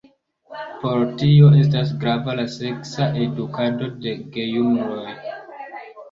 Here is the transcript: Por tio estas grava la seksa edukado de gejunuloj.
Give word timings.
Por 0.83 1.01
tio 1.17 1.49
estas 1.57 1.91
grava 2.03 2.33
la 2.39 2.45
seksa 2.53 3.07
edukado 3.25 3.89
de 4.05 4.15
gejunuloj. 4.37 5.13